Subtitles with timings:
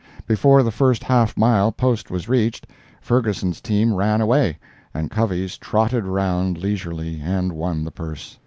[0.25, 2.65] Before the first half mile post was reached,
[3.01, 4.57] Ferguson's team ran away,
[4.95, 8.39] and Covey's trotted around leisurely and won the purse.